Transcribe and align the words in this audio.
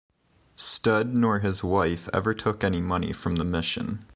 Studd 0.55 1.13
nor 1.13 1.41
his 1.41 1.63
wife 1.63 2.09
ever 2.11 2.33
took 2.33 2.63
any 2.63 2.81
money 2.81 3.13
from 3.13 3.35
the 3.35 3.45
mission. 3.45 4.03